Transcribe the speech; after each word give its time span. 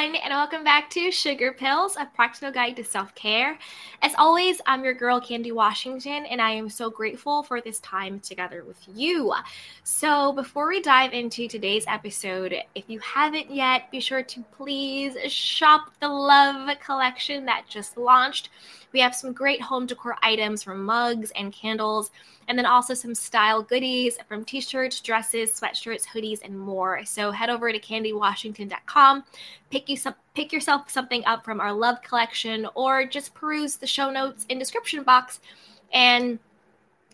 Everyone, 0.00 0.22
and 0.22 0.32
welcome 0.32 0.64
back 0.64 0.88
to 0.88 1.10
Sugar 1.10 1.52
Pills, 1.52 1.94
a 1.96 2.06
practical 2.06 2.50
guide 2.50 2.74
to 2.76 2.84
self 2.84 3.14
care. 3.14 3.58
As 4.00 4.14
always, 4.16 4.58
I'm 4.64 4.82
your 4.82 4.94
girl 4.94 5.20
Candy 5.20 5.52
Washington, 5.52 6.24
and 6.24 6.40
I 6.40 6.52
am 6.52 6.70
so 6.70 6.88
grateful 6.88 7.42
for 7.42 7.60
this 7.60 7.80
time 7.80 8.18
together 8.20 8.64
with 8.64 8.78
you. 8.94 9.34
So, 9.84 10.32
before 10.32 10.68
we 10.68 10.80
dive 10.80 11.12
into 11.12 11.48
today's 11.48 11.84
episode, 11.86 12.54
if 12.74 12.88
you 12.88 12.98
haven't 13.00 13.50
yet, 13.50 13.90
be 13.90 14.00
sure 14.00 14.22
to 14.22 14.44
please 14.56 15.18
shop 15.30 15.92
the 16.00 16.08
Love 16.08 16.78
collection 16.80 17.44
that 17.44 17.66
just 17.68 17.98
launched. 17.98 18.48
We 18.92 19.00
have 19.00 19.14
some 19.14 19.32
great 19.32 19.62
home 19.62 19.86
decor 19.86 20.16
items 20.22 20.62
from 20.62 20.84
mugs 20.84 21.30
and 21.32 21.52
candles, 21.52 22.10
and 22.48 22.58
then 22.58 22.66
also 22.66 22.94
some 22.94 23.14
style 23.14 23.62
goodies 23.62 24.18
from 24.28 24.44
t 24.44 24.60
shirts, 24.60 25.00
dresses, 25.00 25.52
sweatshirts, 25.52 26.06
hoodies, 26.06 26.40
and 26.42 26.58
more. 26.58 27.04
So 27.04 27.30
head 27.30 27.50
over 27.50 27.72
to 27.72 27.78
candywashington.com, 27.78 29.24
pick, 29.70 29.88
you 29.88 29.96
some, 29.96 30.14
pick 30.34 30.52
yourself 30.52 30.90
something 30.90 31.24
up 31.26 31.44
from 31.44 31.60
our 31.60 31.72
love 31.72 32.02
collection, 32.02 32.66
or 32.74 33.04
just 33.04 33.34
peruse 33.34 33.76
the 33.76 33.86
show 33.86 34.10
notes 34.10 34.46
and 34.50 34.58
description 34.58 35.02
box 35.02 35.40
and 35.92 36.38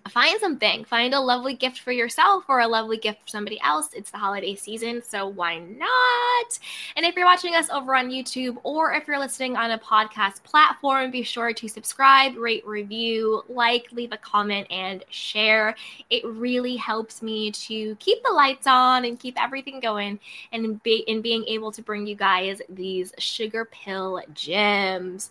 find 0.09 0.39
something. 0.41 0.85
Find 0.85 1.15
a 1.15 1.21
lovely 1.21 1.55
gift 1.55 1.81
for 1.81 1.93
yourself 1.93 2.45
or 2.49 2.61
a 2.61 2.69
lovely 2.69 2.97
gift 2.97 3.23
for 3.23 3.29
somebody 3.29 3.61
else. 3.63 3.91
It's 3.93 4.11
the 4.11 4.19
holiday 4.19 4.55
season, 4.55 5.03
so 5.03 5.27
why 5.27 5.59
not? 5.59 6.59
And 6.97 7.05
if 7.05 7.17
you're 7.17 7.27
watching 7.27 7.55
us 7.55 7.71
over 7.71 7.95
on 7.95 8.11
YouTube 8.11 8.59
or 8.63 8.93
if 8.93 9.07
you're 9.07 9.19
listening 9.19 9.57
on 9.57 9.71
a 9.71 9.79
podcast 9.79 10.43
platform, 10.43 11.11
be 11.11 11.23
sure 11.23 11.53
to 11.53 11.69
subscribe, 11.69 12.37
rate, 12.37 12.67
review, 12.67 13.43
like, 13.49 13.91
leave 13.93 14.13
a 14.13 14.17
comment, 14.17 14.67
and 14.71 15.05
share. 15.11 15.75
It 16.11 16.25
really 16.25 16.77
helps 16.77 17.23
me 17.23 17.51
to 17.53 17.95
keep 17.97 18.23
the 18.23 18.33
lights 18.33 18.67
on 18.67 19.05
and 19.05 19.19
keep 19.19 19.41
everything 19.41 19.81
going 19.81 20.19
and 20.53 20.83
be 20.83 21.05
in 21.07 21.21
being 21.21 21.45
able 21.47 21.73
to 21.73 21.83
bring 21.83 22.07
you 22.07 22.17
guys 22.17 22.61
these 22.69 23.13
sugar 23.19 23.65
pill 23.65 24.21
gems. 24.35 25.31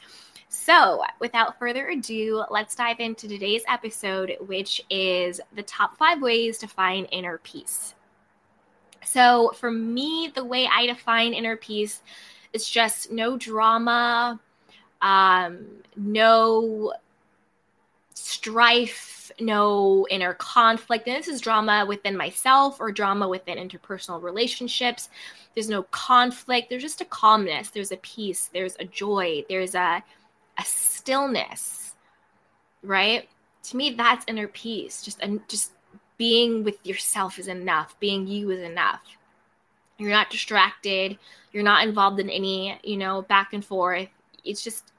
So, 0.58 1.03
without 1.20 1.59
further 1.59 1.89
ado, 1.89 2.44
let's 2.50 2.75
dive 2.75 3.00
into 3.00 3.28
today's 3.28 3.61
episode, 3.67 4.38
which 4.39 4.81
is 4.89 5.39
the 5.53 5.62
top 5.62 5.97
five 5.97 6.22
ways 6.22 6.58
to 6.59 6.67
find 6.67 7.08
inner 7.12 7.38
peace. 7.39 7.94
So, 9.03 9.52
for 9.56 9.70
me, 9.70 10.31
the 10.34 10.45
way 10.45 10.67
I 10.72 10.88
define 10.88 11.34
inner 11.34 11.58
peace 11.58 12.02
is 12.53 12.67
just 12.67 13.12
no 13.12 13.38
drama, 13.38 14.39
um, 15.02 15.67
no 15.97 16.94
strife, 18.16 19.31
no 19.40 20.08
inner 20.09 20.34
conflict. 20.36 21.06
And 21.06 21.17
this 21.17 21.28
is 21.28 21.42
drama 21.42 21.86
within 21.86 22.17
myself 22.17 22.80
or 22.80 22.92
drama 22.92 23.28
within 23.28 23.58
interpersonal 23.58 24.23
relationships. 24.23 25.09
There's 25.53 25.69
no 25.69 25.84
conflict. 25.84 26.69
There's 26.69 26.81
just 26.81 27.02
a 27.02 27.06
calmness. 27.06 27.69
There's 27.69 27.92
a 27.92 27.97
peace. 27.97 28.50
There's 28.52 28.78
a 28.80 28.86
joy. 28.86 29.44
There's 29.47 29.75
a 29.75 30.02
a 30.58 30.64
stillness, 30.64 31.95
right? 32.84 33.28
To 33.64 33.78
me, 33.78 33.92
that's 33.92 34.25
inner 34.28 34.48
peace. 34.48 35.03
Just 35.03 35.22
and 35.22 35.47
just 35.47 35.72
being 36.18 36.63
with 36.63 36.85
yourself 36.85 37.40
is 37.40 37.47
enough. 37.47 38.00
Being 38.00 38.28
you 38.28 38.52
is 38.52 38.62
enough. 38.62 39.02
You're 39.97 40.12
not 40.12 40.29
distracted. 40.29 41.18
You're 41.52 41.63
not 41.63 41.88
involved 41.88 42.19
in 42.19 42.29
any, 42.29 42.78
you 42.84 42.97
know, 42.97 43.22
back 43.24 43.53
and 43.53 43.63
forth. 43.63 44.09
It's 44.44 44.63
just 44.63 44.91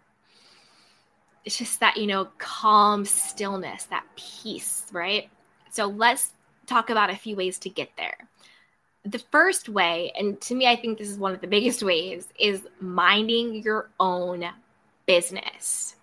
it's 1.45 1.57
just 1.57 1.79
that, 1.79 1.97
you 1.97 2.09
know, 2.09 2.29
calm 2.39 3.05
stillness, 3.05 3.85
that 3.85 4.05
peace, 4.17 4.87
right? 4.91 5.31
So 5.71 5.87
let's 5.87 6.33
talk 6.67 6.91
about 6.91 7.09
a 7.09 7.17
few 7.17 7.37
ways 7.37 7.59
to 7.61 7.69
get 7.71 7.91
there. 7.97 8.17
The 9.05 9.21
first 9.31 9.69
way, 9.69 10.11
and 10.19 10.41
to 10.41 10.57
me, 10.57 10.67
I 10.67 10.75
think 10.75 10.99
this 10.99 11.09
is 11.09 11.19
one 11.19 11.33
of 11.33 11.41
the 11.41 11.47
biggest 11.57 11.85
ways, 11.85 12.29
is 12.39 12.67
minding 12.81 13.63
your 13.63 13.91
own 14.01 14.45
business. 15.07 15.97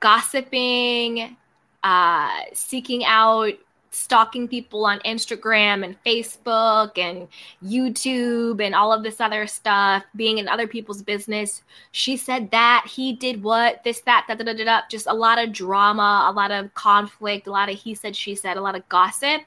Gossiping, 0.00 1.36
uh, 1.82 2.40
seeking 2.52 3.04
out, 3.04 3.52
stalking 3.90 4.46
people 4.46 4.84
on 4.84 5.00
Instagram 5.00 5.84
and 5.84 5.96
Facebook 6.04 6.98
and 6.98 7.28
YouTube 7.64 8.62
and 8.64 8.74
all 8.74 8.92
of 8.92 9.02
this 9.02 9.20
other 9.20 9.46
stuff, 9.46 10.04
being 10.16 10.38
in 10.38 10.48
other 10.48 10.66
people's 10.66 11.02
business. 11.02 11.62
She 11.92 12.16
said 12.16 12.50
that, 12.50 12.86
he 12.88 13.12
did 13.14 13.42
what, 13.42 13.82
this, 13.84 14.00
that, 14.02 14.26
da, 14.28 14.34
da, 14.34 14.44
da, 14.44 14.64
da. 14.64 14.80
Just 14.90 15.06
a 15.06 15.14
lot 15.14 15.42
of 15.42 15.52
drama, 15.52 16.26
a 16.28 16.32
lot 16.32 16.50
of 16.50 16.72
conflict, 16.74 17.46
a 17.46 17.50
lot 17.50 17.70
of 17.70 17.78
he 17.78 17.94
said, 17.94 18.14
she 18.14 18.34
said, 18.34 18.56
a 18.56 18.60
lot 18.60 18.76
of 18.76 18.88
gossip. 18.88 19.42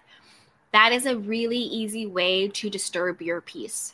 That 0.74 0.92
is 0.92 1.06
a 1.06 1.18
really 1.18 1.58
easy 1.60 2.06
way 2.08 2.48
to 2.50 2.70
disturb 2.70 3.22
your 3.22 3.42
peace 3.42 3.94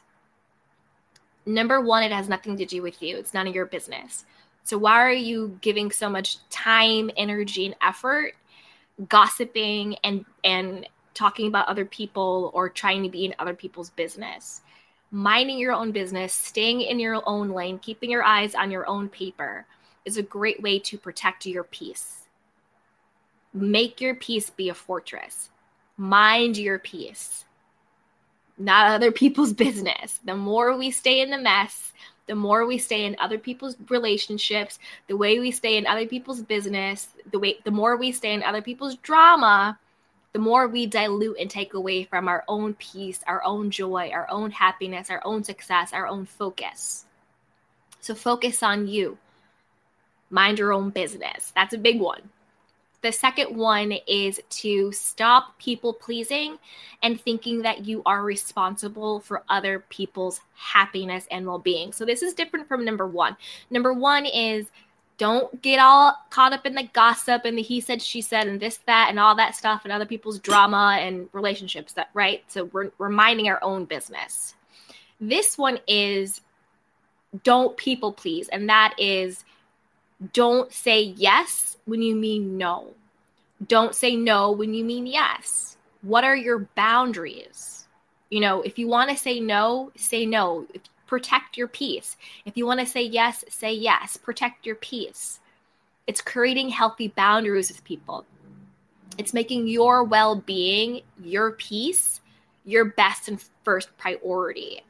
number 1.47 1.81
one, 1.81 2.03
it 2.03 2.11
has 2.11 2.29
nothing 2.29 2.57
to 2.57 2.65
do 2.65 2.81
with 2.81 3.01
you. 3.01 3.17
It's 3.17 3.33
none 3.33 3.47
of 3.47 3.55
your 3.55 3.65
business. 3.65 4.25
So 4.63 4.77
why 4.77 5.01
are 5.01 5.11
you 5.11 5.57
giving 5.61 5.91
so 5.91 6.09
much 6.09 6.37
time, 6.49 7.09
energy, 7.15 7.65
and 7.65 7.75
effort 7.81 8.33
gossiping 9.09 9.95
and 10.03 10.25
and 10.43 10.87
talking 11.13 11.47
about 11.47 11.67
other 11.67 11.85
people 11.85 12.51
or 12.53 12.67
trying 12.69 13.03
to 13.03 13.09
be 13.09 13.25
in 13.25 13.33
other 13.39 13.53
people's 13.53 13.89
business? 13.91 14.61
Minding 15.09 15.57
your 15.57 15.71
own 15.71 15.91
business, 15.91 16.33
staying 16.33 16.81
in 16.81 16.99
your 16.99 17.21
own 17.25 17.49
lane, 17.49 17.79
keeping 17.79 18.11
your 18.11 18.23
eyes 18.23 18.55
on 18.55 18.69
your 18.69 18.85
own 18.87 19.07
paper 19.07 19.65
is 20.03 20.17
a 20.17 20.23
great 20.23 20.61
way 20.61 20.79
to 20.79 20.97
protect 20.97 21.45
your 21.45 21.63
peace. 21.63 22.23
Make 23.53 24.01
your 24.01 24.15
peace 24.15 24.49
be 24.49 24.67
a 24.67 24.73
fortress. 24.73 25.49
Mind 25.95 26.57
your 26.57 26.77
peace 26.77 27.45
not 28.57 28.91
other 28.91 29.11
people's 29.11 29.53
business. 29.65 30.19
The 30.25 30.35
more 30.35 30.75
we 30.77 30.91
stay 30.91 31.21
in 31.21 31.29
the 31.29 31.37
mess, 31.37 31.93
the 32.27 32.35
more 32.35 32.65
we 32.65 32.77
stay 32.77 33.05
in 33.05 33.15
other 33.19 33.37
people's 33.37 33.77
relationships, 33.89 34.79
the 35.07 35.17
way 35.17 35.39
we 35.39 35.51
stay 35.51 35.77
in 35.77 35.87
other 35.87 36.05
people's 36.05 36.41
business, 36.41 37.07
the 37.31 37.39
way 37.39 37.57
the 37.63 37.71
more 37.71 37.95
we 37.95 38.11
stay 38.11 38.33
in 38.33 38.43
other 38.43 38.61
people's 38.61 38.95
drama, 38.97 39.79
the 40.33 40.39
more 40.39 40.67
we 40.67 40.85
dilute 40.85 41.37
and 41.39 41.49
take 41.49 41.73
away 41.73 42.03
from 42.03 42.27
our 42.27 42.43
own 42.47 42.73
peace, 42.75 43.23
our 43.25 43.43
own 43.43 43.71
joy, 43.71 44.11
our 44.13 44.29
own 44.29 44.51
happiness, 44.51 45.09
our 45.09 45.21
own 45.23 45.43
success, 45.43 45.93
our 45.93 46.05
own 46.05 46.25
focus. 46.25 47.05
So 48.01 48.13
focus 48.13 48.61
on 48.61 48.87
you. 48.87 49.17
Mind 50.29 50.59
your 50.59 50.73
own 50.73 50.89
business. 50.89 51.53
That's 51.55 51.73
a 51.73 51.77
big 51.77 51.99
one. 51.99 52.29
The 53.01 53.11
second 53.11 53.55
one 53.55 53.93
is 54.07 54.41
to 54.49 54.91
stop 54.91 55.57
people 55.59 55.93
pleasing 55.93 56.57
and 57.03 57.21
thinking 57.21 57.61
that 57.61 57.85
you 57.85 58.01
are 58.05 58.23
responsible 58.23 59.19
for 59.19 59.43
other 59.49 59.85
people's 59.89 60.41
happiness 60.55 61.27
and 61.29 61.45
well 61.45 61.59
being. 61.59 61.93
So, 61.93 62.05
this 62.05 62.23
is 62.23 62.33
different 62.33 62.67
from 62.67 62.83
number 62.83 63.05
one. 63.05 63.37
Number 63.69 63.93
one 63.93 64.25
is 64.25 64.67
don't 65.19 65.61
get 65.61 65.79
all 65.79 66.15
caught 66.29 66.53
up 66.53 66.65
in 66.65 66.75
the 66.75 66.89
gossip 66.93 67.43
and 67.45 67.57
the 67.57 67.61
he 67.61 67.81
said, 67.81 68.01
she 68.01 68.21
said, 68.21 68.47
and 68.47 68.59
this, 68.59 68.77
that, 68.85 69.07
and 69.09 69.19
all 69.19 69.35
that 69.35 69.55
stuff, 69.55 69.81
and 69.83 69.91
other 69.91 70.05
people's 70.05 70.39
drama 70.39 70.97
and 70.99 71.29
relationships, 71.33 71.93
that 71.93 72.09
right? 72.13 72.43
So, 72.47 72.65
we're, 72.65 72.91
we're 72.97 73.09
minding 73.09 73.47
our 73.47 73.63
own 73.63 73.85
business. 73.85 74.55
This 75.21 75.57
one 75.57 75.79
is 75.87 76.41
don't 77.43 77.75
people 77.77 78.11
please, 78.11 78.47
and 78.49 78.69
that 78.69 78.95
is 78.97 79.43
don't 80.33 80.71
say 80.71 81.01
yes 81.01 81.77
when 81.85 82.01
you 82.01 82.15
mean 82.15 82.57
no. 82.57 82.93
Don't 83.65 83.95
say 83.95 84.15
no 84.15 84.51
when 84.51 84.73
you 84.73 84.83
mean 84.83 85.05
yes. 85.05 85.77
What 86.01 86.23
are 86.23 86.35
your 86.35 86.67
boundaries? 86.75 87.87
You 88.29 88.41
know, 88.41 88.61
if 88.61 88.77
you 88.77 88.87
want 88.87 89.09
to 89.09 89.17
say 89.17 89.39
no, 89.39 89.91
say 89.95 90.25
no. 90.25 90.65
If, 90.73 90.81
protect 91.05 91.57
your 91.57 91.67
peace. 91.67 92.17
If 92.45 92.57
you 92.57 92.65
want 92.65 92.79
to 92.79 92.85
say 92.85 93.03
yes, 93.03 93.45
say 93.49 93.73
yes. 93.73 94.17
Protect 94.17 94.65
your 94.65 94.75
peace. 94.75 95.39
It's 96.05 96.21
creating 96.21 96.69
healthy 96.69 97.09
boundaries 97.09 97.69
with 97.69 97.83
people. 97.83 98.25
It's 99.17 99.33
making 99.33 99.67
your 99.67 100.03
well 100.03 100.35
being, 100.35 101.01
your 101.23 101.51
peace, 101.51 102.21
your 102.65 102.85
best 102.85 103.27
and 103.27 103.43
first 103.63 103.95
priority. 103.97 104.81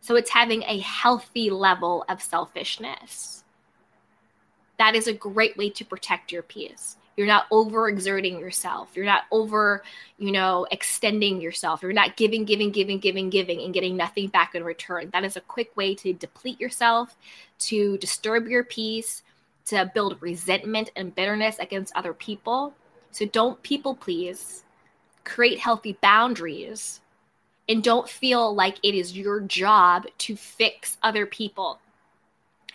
So 0.00 0.16
it's 0.16 0.30
having 0.30 0.62
a 0.64 0.80
healthy 0.80 1.50
level 1.50 2.04
of 2.08 2.22
selfishness 2.22 3.39
that 4.90 4.96
is 4.96 5.06
a 5.06 5.12
great 5.12 5.56
way 5.56 5.70
to 5.70 5.84
protect 5.84 6.32
your 6.32 6.42
peace. 6.42 6.96
You're 7.16 7.28
not 7.28 7.48
overexerting 7.50 8.40
yourself. 8.40 8.88
You're 8.92 9.04
not 9.04 9.22
over, 9.30 9.84
you 10.18 10.32
know, 10.32 10.66
extending 10.72 11.40
yourself. 11.40 11.80
You're 11.80 11.92
not 11.92 12.16
giving, 12.16 12.44
giving, 12.44 12.72
giving, 12.72 12.98
giving, 12.98 13.30
giving, 13.30 13.60
and 13.60 13.72
getting 13.72 13.96
nothing 13.96 14.26
back 14.26 14.56
in 14.56 14.64
return. 14.64 15.08
That 15.12 15.22
is 15.22 15.36
a 15.36 15.42
quick 15.42 15.76
way 15.76 15.94
to 15.94 16.12
deplete 16.12 16.60
yourself, 16.60 17.16
to 17.60 17.98
disturb 17.98 18.48
your 18.48 18.64
peace, 18.64 19.22
to 19.66 19.88
build 19.94 20.20
resentment 20.20 20.90
and 20.96 21.14
bitterness 21.14 21.60
against 21.60 21.94
other 21.94 22.12
people. 22.12 22.74
So 23.12 23.26
don't 23.26 23.62
people 23.62 23.94
please. 23.94 24.64
Create 25.22 25.60
healthy 25.60 25.96
boundaries 26.02 27.00
and 27.68 27.84
don't 27.84 28.08
feel 28.08 28.52
like 28.52 28.78
it 28.82 28.96
is 28.96 29.16
your 29.16 29.38
job 29.38 30.06
to 30.18 30.34
fix 30.34 30.96
other 31.00 31.26
people. 31.26 31.78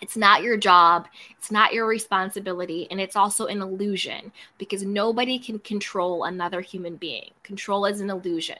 It's 0.00 0.16
not 0.16 0.42
your 0.42 0.56
job, 0.56 1.08
it's 1.38 1.50
not 1.50 1.72
your 1.72 1.86
responsibility, 1.86 2.86
and 2.90 3.00
it's 3.00 3.16
also 3.16 3.46
an 3.46 3.62
illusion 3.62 4.32
because 4.58 4.82
nobody 4.82 5.38
can 5.38 5.58
control 5.60 6.24
another 6.24 6.60
human 6.60 6.96
being. 6.96 7.30
Control 7.42 7.86
is 7.86 8.00
an 8.00 8.10
illusion. 8.10 8.58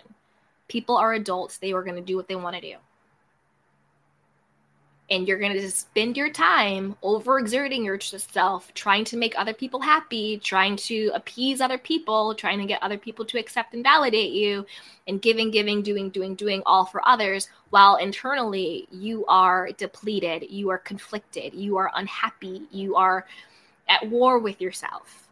People 0.68 0.96
are 0.96 1.12
adults, 1.12 1.58
they 1.58 1.72
are 1.72 1.82
going 1.82 1.96
to 1.96 2.02
do 2.02 2.16
what 2.16 2.28
they 2.28 2.36
want 2.36 2.56
to 2.56 2.62
do 2.62 2.76
and 5.08 5.28
you're 5.28 5.38
going 5.38 5.52
to 5.52 5.70
spend 5.70 6.16
your 6.16 6.30
time 6.30 6.96
overexerting 7.02 7.84
yourself 7.84 8.72
trying 8.74 9.04
to 9.04 9.16
make 9.16 9.38
other 9.38 9.54
people 9.54 9.80
happy 9.80 10.38
trying 10.38 10.76
to 10.76 11.10
appease 11.14 11.60
other 11.60 11.78
people 11.78 12.34
trying 12.34 12.58
to 12.58 12.66
get 12.66 12.82
other 12.82 12.98
people 12.98 13.24
to 13.24 13.38
accept 13.38 13.74
and 13.74 13.82
validate 13.82 14.32
you 14.32 14.66
and 15.08 15.22
giving 15.22 15.50
giving 15.50 15.82
doing 15.82 16.10
doing 16.10 16.34
doing 16.34 16.62
all 16.66 16.84
for 16.84 17.06
others 17.06 17.48
while 17.70 17.96
internally 17.96 18.86
you 18.90 19.24
are 19.26 19.70
depleted 19.76 20.44
you 20.50 20.70
are 20.70 20.78
conflicted 20.78 21.54
you 21.54 21.76
are 21.76 21.90
unhappy 21.94 22.62
you 22.70 22.96
are 22.96 23.26
at 23.88 24.08
war 24.08 24.38
with 24.38 24.60
yourself. 24.60 25.28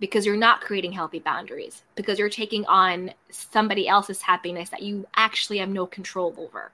Because 0.00 0.26
you're 0.26 0.36
not 0.36 0.60
creating 0.60 0.92
healthy 0.92 1.20
boundaries 1.20 1.82
because 1.94 2.18
you're 2.18 2.28
taking 2.28 2.66
on 2.66 3.12
somebody 3.30 3.88
else's 3.88 4.20
happiness 4.20 4.68
that 4.70 4.82
you 4.82 5.06
actually 5.16 5.58
have 5.58 5.68
no 5.68 5.86
control 5.86 6.34
over 6.36 6.72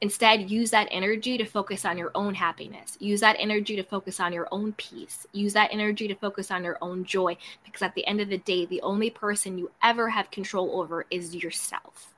Instead, 0.00 0.48
use 0.48 0.70
that 0.70 0.86
energy 0.92 1.36
to 1.36 1.44
focus 1.44 1.84
on 1.84 1.98
your 1.98 2.12
own 2.14 2.34
happiness. 2.34 2.96
Use 3.00 3.20
that 3.20 3.36
energy 3.40 3.74
to 3.74 3.82
focus 3.82 4.20
on 4.20 4.32
your 4.32 4.46
own 4.52 4.72
peace. 4.74 5.26
Use 5.32 5.52
that 5.54 5.70
energy 5.72 6.06
to 6.06 6.14
focus 6.14 6.52
on 6.52 6.62
your 6.62 6.78
own 6.80 7.04
joy. 7.04 7.36
Because 7.64 7.82
at 7.82 7.94
the 7.96 8.06
end 8.06 8.20
of 8.20 8.28
the 8.28 8.38
day, 8.38 8.64
the 8.64 8.80
only 8.82 9.10
person 9.10 9.58
you 9.58 9.72
ever 9.82 10.08
have 10.08 10.30
control 10.30 10.80
over 10.80 11.04
is 11.10 11.34
yourself. 11.34 12.14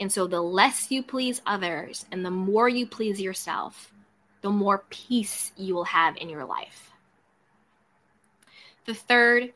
And 0.00 0.10
so, 0.10 0.26
the 0.26 0.42
less 0.42 0.90
you 0.90 1.04
please 1.04 1.40
others 1.46 2.04
and 2.10 2.24
the 2.24 2.30
more 2.32 2.68
you 2.68 2.84
please 2.84 3.20
yourself, 3.20 3.92
the 4.40 4.50
more 4.50 4.82
peace 4.90 5.52
you 5.56 5.74
will 5.74 5.84
have 5.84 6.16
in 6.16 6.28
your 6.28 6.44
life. 6.44 6.90
The 8.86 8.94
third 8.94 9.52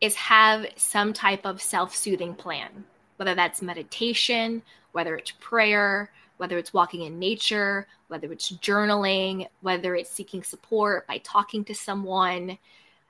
is 0.00 0.14
have 0.14 0.66
some 0.76 1.12
type 1.12 1.44
of 1.44 1.60
self 1.60 1.94
soothing 1.94 2.34
plan, 2.34 2.84
whether 3.16 3.34
that's 3.34 3.60
meditation, 3.60 4.62
whether 4.98 5.16
it's 5.16 5.30
prayer, 5.38 6.10
whether 6.38 6.58
it's 6.58 6.74
walking 6.74 7.02
in 7.02 7.20
nature, 7.20 7.86
whether 8.08 8.32
it's 8.32 8.50
journaling, 8.50 9.46
whether 9.60 9.94
it's 9.94 10.10
seeking 10.10 10.42
support 10.42 11.06
by 11.06 11.18
talking 11.18 11.64
to 11.64 11.72
someone, 11.72 12.58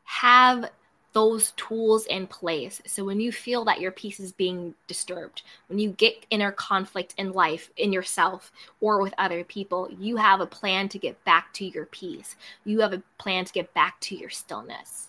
have 0.05 0.70
those 1.14 1.52
tools 1.52 2.05
in 2.05 2.26
place. 2.26 2.82
So 2.85 3.06
when 3.06 3.20
you 3.20 3.32
feel 3.32 3.64
that 3.64 3.81
your 3.81 3.90
peace 3.90 4.20
is 4.20 4.32
being 4.32 4.75
disturbed, 4.87 5.44
when 5.69 5.79
you 5.79 5.93
get 5.93 6.26
inner 6.29 6.52
conflict 6.52 7.14
in 7.17 7.32
life, 7.32 7.70
in 7.79 7.90
yourself, 7.90 8.52
or 8.82 9.00
with 9.00 9.14
other 9.17 9.43
people, 9.43 9.88
you 9.99 10.19
have 10.19 10.43
a 10.43 10.46
plan 10.46 10.90
to 10.90 10.99
get 10.99 11.25
back 11.25 11.55
to 11.55 11.64
your 11.64 11.87
peace. 11.87 12.37
You 12.67 12.81
have 12.81 12.93
a 12.93 13.02
plan 13.17 13.46
to 13.46 13.52
get 13.55 13.73
back 13.73 13.99
to 14.00 14.14
your 14.14 14.29
stillness. 14.29 15.08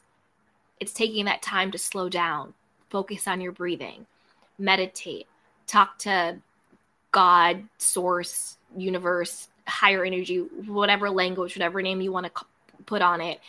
It's 0.80 0.94
taking 0.94 1.26
that 1.26 1.42
time 1.42 1.72
to 1.72 1.78
slow 1.78 2.08
down, 2.08 2.54
focus 2.90 3.28
on 3.28 3.42
your 3.42 3.52
breathing, 3.52 4.06
meditate, 4.58 5.28
talk 5.68 6.00
to 6.00 6.40
God, 7.12 7.64
source, 7.78 8.58
universe, 8.76 9.48
higher 9.68 10.04
energy, 10.04 10.40
whatever 10.40 11.10
language, 11.10 11.56
whatever 11.56 11.82
name 11.82 12.02
you 12.02 12.12
want 12.12 12.26
to 12.26 12.46
put 12.86 13.02
on 13.02 13.22
it, 13.22 13.40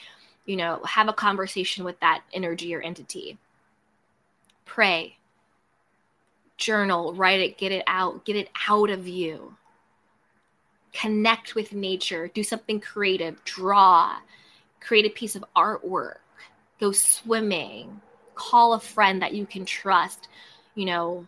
you 0.47 0.57
know, 0.57 0.81
have 0.85 1.09
a 1.09 1.12
conversation 1.12 1.85
with 1.85 1.99
that 2.01 2.23
energy 2.33 2.75
or 2.75 2.81
entity. 2.81 3.39
Pray, 4.65 5.17
journal, 6.57 7.15
write 7.15 7.41
it, 7.41 7.59
get 7.59 7.73
it 7.73 7.83
out, 7.87 8.25
get 8.25 8.37
it 8.37 8.49
out 8.69 8.91
of 8.91 9.09
you. 9.09 9.57
Connect 10.93 11.55
with 11.55 11.73
nature, 11.73 12.29
do 12.29 12.43
something 12.43 12.81
creative, 12.81 13.43
draw, 13.45 14.17
create 14.81 15.06
a 15.06 15.11
piece 15.11 15.37
of 15.37 15.45
artwork, 15.56 16.19
go 16.81 16.93
swimming, 16.93 18.01
call 18.35 18.73
a 18.73 18.81
friend 18.81 19.23
that 19.23 19.35
you 19.35 19.47
can 19.47 19.65
trust, 19.65 20.29
you 20.75 20.85
know, 20.85 21.27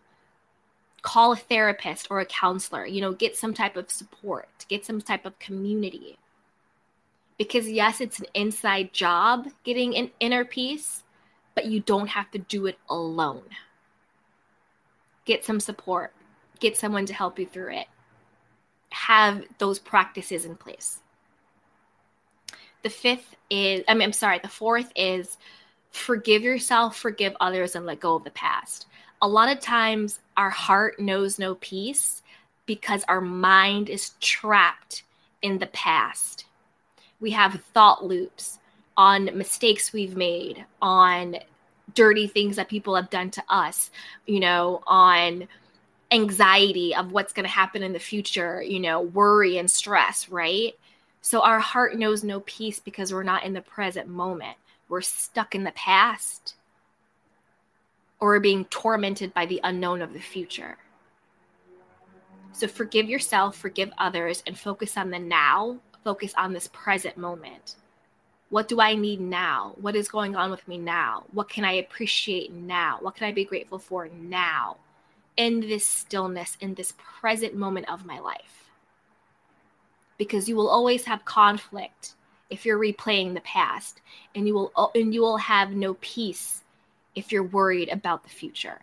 call 1.03 1.33
a 1.33 1.35
therapist 1.35 2.07
or 2.09 2.21
a 2.21 2.25
counselor, 2.25 2.85
you 2.85 3.01
know, 3.01 3.11
get 3.11 3.35
some 3.35 3.53
type 3.53 3.75
of 3.75 3.91
support, 3.91 4.65
get 4.69 4.85
some 4.85 4.99
type 4.99 5.25
of 5.25 5.37
community. 5.37 6.17
Because 7.37 7.69
yes, 7.69 8.01
it's 8.01 8.19
an 8.19 8.25
inside 8.33 8.93
job 8.93 9.47
getting 9.63 9.95
an 9.95 10.11
inner 10.19 10.45
peace, 10.45 11.03
but 11.55 11.65
you 11.65 11.81
don't 11.81 12.07
have 12.07 12.31
to 12.31 12.39
do 12.39 12.65
it 12.65 12.77
alone. 12.89 13.43
Get 15.25 15.43
some 15.43 15.59
support, 15.59 16.13
get 16.59 16.77
someone 16.77 17.05
to 17.05 17.13
help 17.13 17.37
you 17.37 17.45
through 17.45 17.75
it. 17.75 17.87
Have 18.91 19.43
those 19.57 19.79
practices 19.79 20.45
in 20.45 20.55
place. 20.55 20.99
The 22.83 22.89
fifth 22.89 23.35
is, 23.49 23.83
I 23.87 23.93
mean, 23.93 24.03
I'm 24.03 24.13
sorry, 24.13 24.39
the 24.39 24.47
fourth 24.47 24.91
is 24.95 25.37
forgive 25.91 26.43
yourself, 26.43 26.97
forgive 26.97 27.35
others, 27.39 27.75
and 27.75 27.85
let 27.85 27.99
go 27.99 28.15
of 28.15 28.23
the 28.23 28.31
past 28.31 28.87
a 29.23 29.27
lot 29.27 29.49
of 29.49 29.61
times 29.61 30.19
our 30.37 30.49
heart 30.49 30.99
knows 30.99 31.39
no 31.39 31.55
peace 31.55 32.21
because 32.65 33.03
our 33.07 33.21
mind 33.21 33.89
is 33.89 34.11
trapped 34.19 35.03
in 35.41 35.59
the 35.59 35.67
past. 35.67 36.45
We 37.19 37.31
have 37.31 37.61
thought 37.73 38.05
loops 38.05 38.59
on 38.95 39.37
mistakes 39.37 39.93
we've 39.93 40.15
made, 40.15 40.65
on 40.81 41.37
dirty 41.93 42.27
things 42.27 42.55
that 42.55 42.69
people 42.69 42.95
have 42.95 43.09
done 43.09 43.31
to 43.31 43.43
us, 43.49 43.91
you 44.25 44.39
know, 44.39 44.81
on 44.87 45.47
anxiety 46.11 46.95
of 46.95 47.11
what's 47.11 47.33
going 47.33 47.45
to 47.45 47.49
happen 47.49 47.83
in 47.83 47.93
the 47.93 47.99
future, 47.99 48.61
you 48.61 48.79
know, 48.79 49.01
worry 49.01 49.57
and 49.57 49.69
stress, 49.69 50.29
right? 50.29 50.73
So 51.21 51.41
our 51.41 51.59
heart 51.59 51.97
knows 51.97 52.23
no 52.23 52.41
peace 52.41 52.79
because 52.79 53.13
we're 53.13 53.23
not 53.23 53.43
in 53.43 53.53
the 53.53 53.61
present 53.61 54.07
moment. 54.07 54.57
We're 54.89 55.01
stuck 55.01 55.55
in 55.55 55.63
the 55.63 55.71
past 55.71 56.55
or 58.23 58.39
being 58.39 58.63
tormented 58.65 59.33
by 59.33 59.45
the 59.45 59.59
unknown 59.65 60.01
of 60.01 60.13
the 60.13 60.19
future. 60.19 60.77
So 62.53 62.69
forgive 62.69 63.09
yourself, 63.09 63.57
forgive 63.57 63.91
others, 63.97 64.41
and 64.47 64.57
focus 64.57 64.95
on 64.95 65.09
the 65.09 65.19
now, 65.19 65.79
focus 66.05 66.33
on 66.37 66.53
this 66.53 66.69
present 66.69 67.17
moment. 67.17 67.75
What 68.49 68.69
do 68.69 68.79
I 68.79 68.95
need 68.95 69.19
now? 69.19 69.73
What 69.75 69.97
is 69.97 70.07
going 70.07 70.37
on 70.37 70.51
with 70.51 70.65
me 70.69 70.77
now? 70.77 71.25
What 71.33 71.49
can 71.49 71.65
I 71.65 71.73
appreciate 71.73 72.53
now? 72.53 72.97
What 73.01 73.15
can 73.15 73.27
I 73.27 73.33
be 73.33 73.43
grateful 73.43 73.77
for 73.77 74.07
now? 74.07 74.77
In 75.35 75.59
this 75.59 75.85
stillness, 75.85 76.55
in 76.61 76.75
this 76.75 76.93
present 76.97 77.55
moment 77.55 77.89
of 77.89 78.05
my 78.05 78.19
life. 78.19 78.69
Because 80.17 80.47
you 80.47 80.55
will 80.55 80.69
always 80.69 81.03
have 81.03 81.25
conflict 81.25 82.13
if 82.49 82.65
you're 82.65 82.79
replaying 82.79 83.33
the 83.33 83.41
past, 83.41 83.99
and 84.33 84.47
you 84.47 84.53
will 84.53 84.91
and 84.95 85.13
you 85.13 85.19
will 85.19 85.37
have 85.37 85.71
no 85.71 85.95
peace 85.95 86.62
if 87.15 87.31
you're 87.31 87.43
worried 87.43 87.89
about 87.89 88.23
the 88.23 88.29
future. 88.29 88.81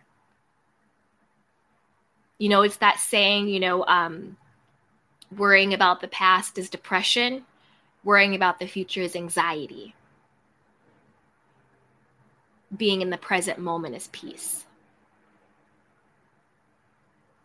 You 2.37 2.49
know, 2.49 2.61
it's 2.61 2.77
that 2.77 2.99
saying, 2.99 3.49
you 3.49 3.59
know, 3.59 3.85
um, 3.85 4.37
worrying 5.35 5.73
about 5.73 6.01
the 6.01 6.07
past 6.07 6.57
is 6.57 6.69
depression, 6.69 7.43
worrying 8.03 8.35
about 8.35 8.59
the 8.59 8.67
future 8.67 9.01
is 9.01 9.15
anxiety. 9.15 9.93
Being 12.75 13.01
in 13.01 13.09
the 13.09 13.17
present 13.17 13.59
moment 13.59 13.95
is 13.95 14.09
peace. 14.11 14.65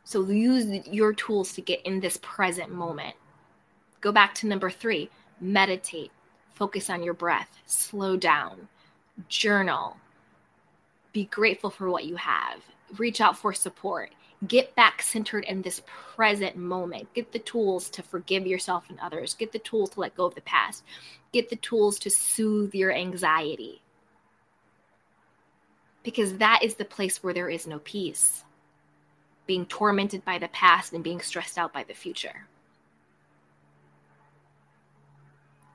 So 0.04 0.24
use 0.24 0.86
your 0.86 1.12
tools 1.12 1.52
to 1.54 1.60
get 1.60 1.84
in 1.84 1.98
this 1.98 2.18
present 2.22 2.70
moment. 2.70 3.16
Go 4.00 4.12
back 4.12 4.34
to 4.36 4.46
number 4.46 4.70
three 4.70 5.10
meditate, 5.40 6.12
focus 6.54 6.88
on 6.88 7.02
your 7.02 7.12
breath, 7.12 7.58
slow 7.66 8.16
down, 8.16 8.68
journal, 9.28 9.96
be 11.16 11.24
grateful 11.24 11.70
for 11.70 11.90
what 11.90 12.04
you 12.04 12.14
have, 12.16 12.62
reach 12.98 13.22
out 13.22 13.38
for 13.38 13.54
support, 13.54 14.12
get 14.46 14.74
back 14.74 15.00
centered 15.00 15.46
in 15.46 15.62
this 15.62 15.80
present 16.14 16.56
moment, 16.56 17.10
get 17.14 17.32
the 17.32 17.38
tools 17.38 17.88
to 17.88 18.02
forgive 18.02 18.46
yourself 18.46 18.84
and 18.90 19.00
others, 19.00 19.32
get 19.32 19.50
the 19.50 19.58
tools 19.58 19.88
to 19.88 20.00
let 20.00 20.14
go 20.14 20.26
of 20.26 20.34
the 20.34 20.42
past, 20.42 20.84
get 21.32 21.48
the 21.48 21.56
tools 21.56 21.98
to 21.98 22.10
soothe 22.10 22.74
your 22.74 22.92
anxiety. 22.92 23.80
Because 26.02 26.36
that 26.36 26.62
is 26.62 26.74
the 26.74 26.84
place 26.84 27.22
where 27.22 27.32
there 27.32 27.48
is 27.48 27.66
no 27.66 27.78
peace, 27.78 28.44
being 29.46 29.64
tormented 29.64 30.22
by 30.22 30.36
the 30.36 30.48
past 30.48 30.92
and 30.92 31.02
being 31.02 31.22
stressed 31.22 31.56
out 31.56 31.72
by 31.72 31.82
the 31.82 31.94
future. 31.94 32.46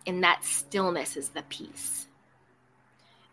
And 0.06 0.24
that 0.24 0.46
stillness 0.46 1.18
is 1.18 1.30
the 1.30 1.42
peace. 1.50 2.06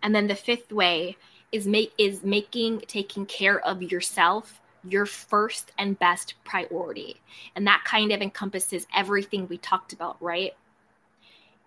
And 0.03 0.15
then 0.15 0.27
the 0.27 0.35
fifth 0.35 0.73
way 0.73 1.19
is 1.53 1.67
make 1.67 1.93
is 1.99 2.23
making 2.23 2.81
taking 2.81 3.27
care 3.27 3.61
of 3.61 3.83
yourself 3.83 4.61
your 4.85 5.07
first 5.07 5.73
and 5.79 5.99
best 5.99 6.35
priority. 6.45 7.21
And 7.57 7.67
that 7.67 7.85
kind 7.85 8.13
of 8.13 8.21
encompasses 8.21 8.87
everything 8.95 9.49
we 9.49 9.59
talked 9.59 9.93
about, 9.93 10.17
right? 10.23 10.55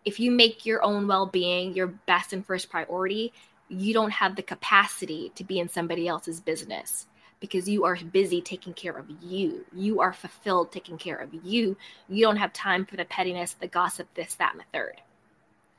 If 0.05 0.19
you 0.19 0.31
make 0.31 0.65
your 0.65 0.83
own 0.83 1.07
well-being 1.07 1.73
your 1.73 1.87
best 1.87 2.33
and 2.33 2.45
first 2.45 2.69
priority, 2.69 3.33
you 3.69 3.93
don't 3.93 4.11
have 4.11 4.35
the 4.35 4.41
capacity 4.41 5.31
to 5.35 5.43
be 5.43 5.59
in 5.59 5.69
somebody 5.69 6.07
else's 6.07 6.39
business 6.39 7.07
because 7.39 7.67
you 7.67 7.85
are 7.85 7.95
busy 7.95 8.41
taking 8.41 8.73
care 8.73 8.93
of 8.93 9.05
you. 9.21 9.65
You 9.73 9.99
are 10.01 10.13
fulfilled 10.13 10.71
taking 10.71 10.97
care 10.97 11.17
of 11.17 11.33
you. 11.43 11.77
You 12.07 12.25
don't 12.25 12.37
have 12.37 12.53
time 12.53 12.85
for 12.85 12.97
the 12.97 13.05
pettiness, 13.05 13.53
the 13.53 13.67
gossip, 13.67 14.07
this, 14.13 14.35
that, 14.35 14.53
and 14.53 14.61
the 14.61 14.65
third. 14.71 15.01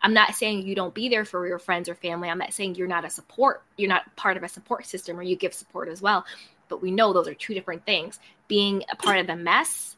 I'm 0.03 0.15
not 0.15 0.35
saying 0.35 0.67
you 0.67 0.75
don't 0.75 0.95
be 0.95 1.09
there 1.09 1.25
for 1.25 1.47
your 1.47 1.59
friends 1.59 1.89
or 1.89 1.95
family. 1.95 2.29
I'm 2.29 2.39
not 2.39 2.53
saying 2.53 2.75
you're 2.75 2.89
not 2.89 3.05
a 3.05 3.11
support, 3.11 3.63
you're 3.77 3.89
not 3.89 4.15
part 4.17 4.37
of 4.37 4.43
a 4.43 4.49
support 4.49 4.85
system 4.87 5.19
or 5.19 5.23
you 5.23 5.37
give 5.37 5.55
support 5.55 5.89
as 5.89 6.03
well. 6.03 6.25
But 6.69 6.83
we 6.83 6.91
know 6.91 7.13
those 7.13 7.29
are 7.29 7.35
two 7.35 7.55
different 7.55 7.85
things. 7.87 8.19
Being 8.49 8.83
a 8.91 8.97
part 8.97 9.19
of 9.19 9.27
the 9.27 9.37
mess 9.37 9.97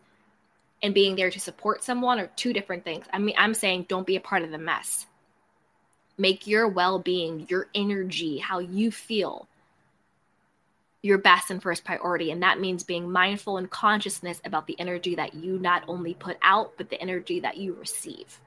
and 0.83 0.93
being 0.93 1.17
there 1.17 1.31
to 1.31 1.41
support 1.41 1.83
someone 1.83 2.21
are 2.21 2.31
two 2.37 2.53
different 2.53 2.85
things. 2.85 3.07
I 3.13 3.19
mean, 3.19 3.35
I'm 3.39 3.55
saying 3.55 3.87
don't 3.89 4.07
be 4.07 4.17
a 4.17 4.21
part 4.21 4.43
of 4.43 4.51
the 4.51 4.59
mess. 4.59 5.07
Make 6.19 6.47
your 6.47 6.69
well 6.69 6.99
being, 6.99 7.47
your 7.49 7.69
energy, 7.75 8.39
how 8.39 8.59
you 8.59 8.91
feel, 8.91 9.49
your 11.01 11.19
best 11.19 11.51
and 11.51 11.63
first 11.63 11.85
priority. 11.85 12.31
And 12.31 12.43
that 12.43 12.61
means 12.61 12.83
being 12.83 13.11
mindful 13.11 13.57
and 13.57 13.71
consciousness 13.71 14.41
about 14.45 14.67
the 14.67 14.79
energy 14.79 15.15
that 15.15 15.35
you 15.35 15.59
not 15.59 15.85
only 15.89 16.15
put 16.15 16.37
out, 16.43 16.73
but 16.77 16.91
the 16.91 17.01
energy 17.01 17.41
that 17.41 17.57
you 17.57 17.75
receive. 17.75 18.39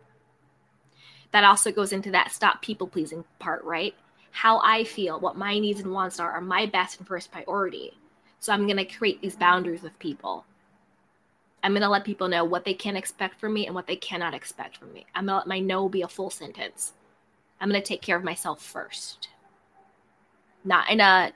That 1.31 1.43
also 1.43 1.71
goes 1.71 1.91
into 1.91 2.11
that 2.11 2.31
stop 2.31 2.61
people 2.61 2.87
pleasing 2.87 3.23
part, 3.39 3.63
right? 3.63 3.93
How 4.31 4.59
I 4.59 4.83
feel, 4.83 5.19
what 5.19 5.37
my 5.37 5.59
needs 5.59 5.81
and 5.81 5.91
wants 5.91 6.19
are, 6.19 6.31
are 6.31 6.41
my 6.41 6.65
best 6.65 6.99
and 6.99 7.07
first 7.07 7.31
priority. 7.31 7.97
So 8.39 8.53
I'm 8.53 8.65
going 8.65 8.77
to 8.77 8.85
create 8.85 9.21
these 9.21 9.35
boundaries 9.35 9.81
with 9.81 9.97
people. 9.99 10.45
I'm 11.63 11.71
going 11.71 11.81
to 11.81 11.89
let 11.89 12.05
people 12.05 12.27
know 12.27 12.45
what 12.45 12.65
they 12.65 12.73
can 12.73 12.95
expect 12.95 13.39
from 13.39 13.53
me 13.53 13.65
and 13.65 13.75
what 13.75 13.87
they 13.87 13.95
cannot 13.95 14.33
expect 14.33 14.77
from 14.77 14.93
me. 14.93 15.05
I'm 15.15 15.25
going 15.25 15.33
to 15.33 15.37
let 15.37 15.47
my 15.47 15.59
no 15.59 15.89
be 15.89 16.01
a 16.03 16.07
full 16.07 16.29
sentence. 16.29 16.93
I'm 17.59 17.69
going 17.69 17.81
to 17.81 17.87
take 17.87 18.01
care 18.01 18.15
of 18.15 18.23
myself 18.23 18.61
first. 18.61 19.29
Not 20.63 20.89
in 20.89 20.99
a 20.99 21.33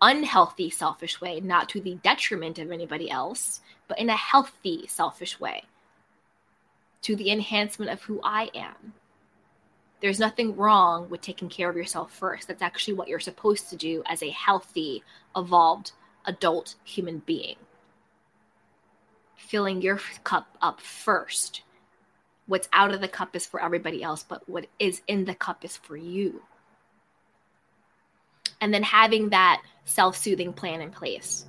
unhealthy, 0.00 0.70
selfish 0.70 1.20
way, 1.20 1.40
not 1.40 1.68
to 1.68 1.80
the 1.80 1.96
detriment 1.96 2.58
of 2.58 2.70
anybody 2.70 3.10
else, 3.10 3.60
but 3.86 3.98
in 3.98 4.08
a 4.08 4.16
healthy, 4.16 4.86
selfish 4.86 5.38
way, 5.38 5.64
to 7.02 7.14
the 7.14 7.30
enhancement 7.30 7.90
of 7.90 8.00
who 8.02 8.20
I 8.24 8.50
am. 8.54 8.94
There's 10.00 10.18
nothing 10.18 10.56
wrong 10.56 11.08
with 11.10 11.20
taking 11.20 11.48
care 11.48 11.68
of 11.68 11.76
yourself 11.76 12.12
first. 12.12 12.48
That's 12.48 12.62
actually 12.62 12.94
what 12.94 13.08
you're 13.08 13.20
supposed 13.20 13.68
to 13.70 13.76
do 13.76 14.02
as 14.06 14.22
a 14.22 14.30
healthy, 14.30 15.02
evolved 15.36 15.92
adult 16.24 16.74
human 16.84 17.18
being. 17.20 17.56
Filling 19.36 19.82
your 19.82 20.00
cup 20.24 20.56
up 20.62 20.80
first. 20.80 21.62
What's 22.46 22.68
out 22.72 22.92
of 22.92 23.00
the 23.00 23.08
cup 23.08 23.36
is 23.36 23.46
for 23.46 23.62
everybody 23.62 24.02
else, 24.02 24.24
but 24.26 24.48
what 24.48 24.66
is 24.78 25.02
in 25.06 25.24
the 25.24 25.34
cup 25.34 25.64
is 25.64 25.76
for 25.76 25.96
you 25.96 26.42
and 28.60 28.72
then 28.72 28.82
having 28.82 29.30
that 29.30 29.62
self 29.84 30.16
soothing 30.16 30.52
plan 30.52 30.80
in 30.80 30.90
place. 30.90 31.46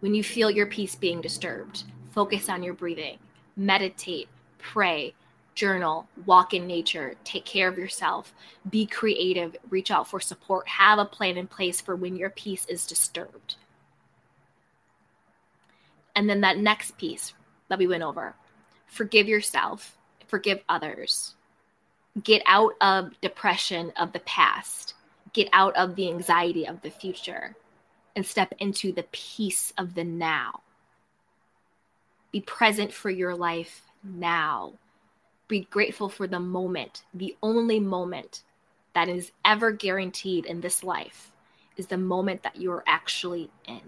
When 0.00 0.14
you 0.14 0.22
feel 0.22 0.50
your 0.50 0.66
peace 0.66 0.94
being 0.94 1.20
disturbed, 1.20 1.84
focus 2.10 2.48
on 2.48 2.62
your 2.62 2.74
breathing, 2.74 3.18
meditate, 3.56 4.28
pray, 4.58 5.14
journal, 5.54 6.06
walk 6.26 6.54
in 6.54 6.66
nature, 6.66 7.14
take 7.24 7.44
care 7.44 7.68
of 7.68 7.78
yourself, 7.78 8.34
be 8.70 8.86
creative, 8.86 9.56
reach 9.70 9.90
out 9.90 10.08
for 10.08 10.20
support, 10.20 10.68
have 10.68 10.98
a 10.98 11.04
plan 11.04 11.36
in 11.36 11.46
place 11.46 11.80
for 11.80 11.96
when 11.96 12.16
your 12.16 12.30
peace 12.30 12.66
is 12.66 12.86
disturbed. 12.86 13.56
And 16.16 16.28
then 16.28 16.40
that 16.42 16.58
next 16.58 16.96
piece 16.96 17.32
that 17.68 17.78
we 17.78 17.86
went 17.86 18.02
over 18.02 18.34
forgive 18.86 19.26
yourself, 19.26 19.96
forgive 20.26 20.60
others, 20.68 21.34
get 22.22 22.42
out 22.46 22.74
of 22.80 23.20
depression 23.20 23.92
of 23.96 24.12
the 24.12 24.20
past 24.20 24.94
get 25.34 25.48
out 25.52 25.76
of 25.76 25.96
the 25.96 26.08
anxiety 26.08 26.66
of 26.66 26.80
the 26.80 26.90
future 26.90 27.54
and 28.16 28.24
step 28.24 28.54
into 28.60 28.92
the 28.92 29.04
peace 29.12 29.74
of 29.76 29.94
the 29.94 30.04
now. 30.04 30.62
Be 32.32 32.40
present 32.40 32.92
for 32.92 33.10
your 33.10 33.34
life 33.34 33.82
now. 34.02 34.72
Be 35.54 35.68
grateful 35.70 36.08
for 36.08 36.26
the 36.26 36.40
moment, 36.40 37.04
the 37.14 37.36
only 37.40 37.78
moment 37.78 38.42
that 38.92 39.08
is 39.08 39.30
ever 39.44 39.70
guaranteed 39.70 40.46
in 40.46 40.60
this 40.60 40.82
life 40.82 41.30
is 41.76 41.86
the 41.86 41.96
moment 41.96 42.42
that 42.42 42.56
you 42.56 42.72
are 42.72 42.82
actually 42.88 43.48
in. 43.68 43.80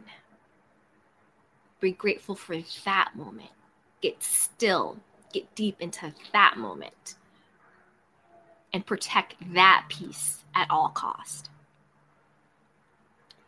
Be 1.81 1.91
grateful 1.91 2.37
for 2.37 2.57
that 2.85 3.17
moment. 3.17 3.51
Get 4.01 4.23
still, 4.23 4.99
get 5.33 5.53
deep 5.57 5.79
into 5.81 6.15
that 6.33 6.57
moment 6.57 7.17
and 8.73 8.87
protect 8.87 9.35
that 9.53 9.87
peace 9.89 10.45
at 10.55 10.71
all 10.71 10.91
cost. 10.91 11.51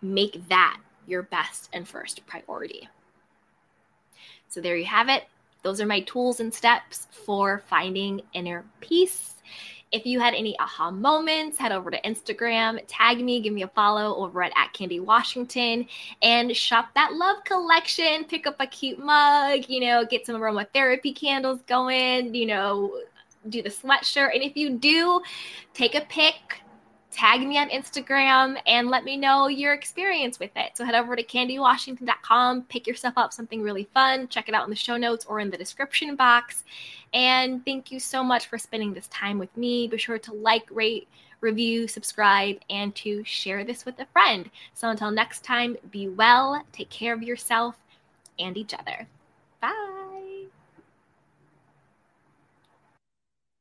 Make 0.03 0.49
that 0.49 0.81
your 1.07 1.23
best 1.23 1.69
and 1.73 1.87
first 1.87 2.27
priority. 2.27 2.89
So 4.49 4.61
there 4.61 4.77
you 4.77 4.87
have 4.87 5.09
it. 5.09 5.29
Those 5.63 5.81
are 5.81 5.87
my 5.87 6.01
tools 6.01 6.41
and 6.41 6.53
steps 6.53 7.09
for 7.11 7.63
finding 7.67 8.23
inner 8.33 8.65
peace. 8.81 9.35
If 9.91 10.05
you 10.05 10.21
had 10.21 10.35
any 10.35 10.59
aha 10.59 10.91
moments, 10.91 11.57
head 11.57 11.73
over 11.73 11.91
to 11.91 12.01
Instagram, 12.03 12.79
tag 12.87 13.25
me, 13.25 13.41
give 13.41 13.55
me 13.55 13.63
a 13.63 13.69
follow 13.69 14.17
over 14.17 14.43
at, 14.43 14.53
at 14.55 14.73
Candy 14.75 15.01
Washington, 15.01 15.87
and 16.21 16.55
shop 16.55 16.91
that 16.95 17.15
love 17.15 17.43
collection. 17.45 18.25
Pick 18.25 18.47
up 18.47 18.57
a 18.61 18.67
cute 18.67 18.99
mug, 18.99 19.65
you 19.69 19.81
know, 19.81 20.05
get 20.05 20.27
some 20.27 20.37
aromatherapy 20.37 21.17
candles 21.17 21.61
going, 21.67 22.35
you 22.35 22.47
know, 22.47 23.01
do 23.49 23.63
the 23.63 23.71
sweatshirt. 23.71 24.35
And 24.35 24.43
if 24.43 24.57
you 24.57 24.77
do, 24.77 25.23
take 25.73 25.95
a 25.95 26.03
pic, 26.03 26.63
tag 27.11 27.41
me 27.47 27.59
on 27.59 27.71
Instagram, 27.71 28.59
and 28.67 28.89
let 28.89 29.05
me 29.05 29.17
know 29.17 29.49
your 29.49 29.73
experience 29.73 30.39
with 30.39 30.51
it. 30.57 30.77
So 30.77 30.85
head 30.85 30.95
over 30.95 31.17
to 31.17 31.23
candywashington.com, 31.23 32.63
pick 32.65 32.87
yourself 32.87 33.15
up 33.17 33.33
something 33.33 33.63
really 33.63 33.89
fun, 33.95 34.29
check 34.29 34.49
it 34.49 34.55
out 34.55 34.65
in 34.65 34.71
the 34.71 34.77
show 34.77 34.97
notes 34.97 35.25
or 35.27 35.41
in 35.41 35.51
the 35.51 35.57
description 35.57 36.17
box. 36.17 36.65
And 37.15 37.65
thank 37.65 37.91
you 37.91 38.01
so 38.01 38.23
much 38.23 38.47
for 38.47 38.59
spending 38.59 38.93
this 38.93 39.09
time 39.09 39.39
with 39.39 39.55
me. 39.57 39.89
Be 39.89 39.99
sure 39.99 40.19
to 40.19 40.35
like, 40.35 40.67
rate, 40.71 41.09
review, 41.41 41.89
subscribe, 41.89 42.59
and 42.69 42.95
to 42.97 43.25
share 43.25 43.65
this 43.65 43.85
with 43.85 43.99
a 44.01 44.07
friend. 44.07 44.51
So 44.75 44.89
until 44.91 45.11
next 45.11 45.45
time, 45.45 45.77
be 45.91 46.09
well, 46.09 46.63
take 46.73 46.91
care 46.91 47.15
of 47.15 47.23
yourself 47.23 47.77
and 48.39 48.57
each 48.57 48.75
other. 48.75 49.07
Bye. 49.61 49.98